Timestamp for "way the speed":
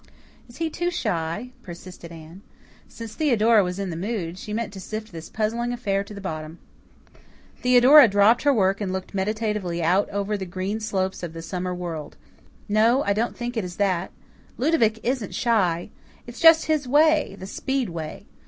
16.87-17.89